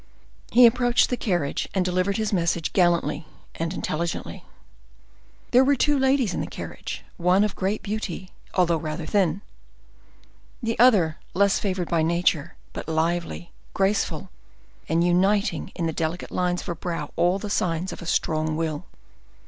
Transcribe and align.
He 0.51 0.65
approached 0.65 1.11
the 1.11 1.15
carriage, 1.15 1.69
and 1.75 1.85
delivered 1.85 2.17
his 2.17 2.33
message 2.33 2.73
gallantly 2.73 3.27
and 3.53 3.71
intelligently. 3.71 4.43
There 5.51 5.63
were 5.63 5.75
two 5.75 5.95
ladies 5.95 6.33
in 6.33 6.41
the 6.41 6.47
carriage: 6.47 7.05
one 7.17 7.43
of 7.43 7.55
great 7.55 7.83
beauty, 7.83 8.31
although 8.55 8.77
rather 8.77 9.05
thin; 9.05 9.41
the 10.63 10.79
other 10.79 11.17
less 11.35 11.59
favored 11.59 11.87
by 11.89 12.01
nature, 12.01 12.55
but 12.73 12.89
lively, 12.89 13.51
graceful, 13.75 14.31
and 14.89 15.03
uniting 15.03 15.71
in 15.75 15.85
the 15.85 15.93
delicate 15.93 16.31
lines 16.31 16.61
of 16.61 16.65
her 16.69 16.73
brow 16.73 17.11
all 17.15 17.37
the 17.37 17.51
signs 17.51 17.93
of 17.93 18.01
a 18.01 18.07
strong 18.07 18.55
will. 18.57 18.85